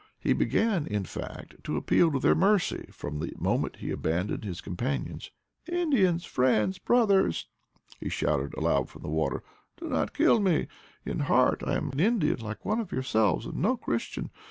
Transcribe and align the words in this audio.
He 0.19 0.33
began, 0.33 0.87
in 0.87 1.03
fact, 1.03 1.63
to 1.63 1.77
appeal 1.77 2.11
to 2.11 2.19
their 2.19 2.33
mercy 2.33 2.89
from 2.91 3.19
the 3.19 3.35
moment 3.37 3.75
he 3.75 3.91
abandoned 3.91 4.43
his 4.43 4.59
com 4.59 4.75
panions. 4.75 5.29
"Indians! 5.69 6.25
friends! 6.25 6.79
brothers!" 6.79 7.45
he 8.01 8.09
shouted 8.09 8.55
aloud 8.55 8.89
from 8.89 9.03
the 9.03 9.09
water. 9.09 9.43
"Do 9.77 9.87
not 9.87 10.15
kill 10.15 10.39
me: 10.39 10.65
in 11.05 11.19
heart 11.19 11.61
I 11.63 11.75
am 11.75 11.91
an 11.91 11.99
Indian 11.99 12.39
like 12.39 12.65
one 12.65 12.79
of 12.79 12.91
yourselves, 12.91 13.45
and 13.45 13.57
no 13.57 13.77
Christian. 13.77 14.31